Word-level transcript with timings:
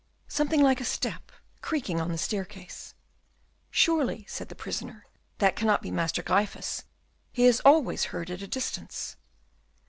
"Something 0.27 0.63
like 0.63 0.81
a 0.81 0.83
step, 0.83 1.31
creaking 1.61 2.01
on 2.01 2.11
the 2.11 2.17
staircase." 2.17 2.95
"Surely," 3.69 4.25
said 4.27 4.49
the 4.49 4.55
prisoner, 4.55 5.05
"that 5.37 5.55
cannot 5.55 5.83
be 5.83 5.91
Master 5.91 6.23
Gryphus, 6.23 6.85
he 7.31 7.45
is 7.45 7.59
always 7.63 8.05
heard 8.05 8.31
at 8.31 8.41
a 8.41 8.47
distance." 8.47 9.15